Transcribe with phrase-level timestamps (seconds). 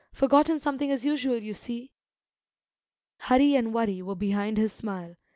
[0.13, 1.91] Forgotten something as usual, you see!"
[3.19, 5.15] Hurry and worry were behind his smile.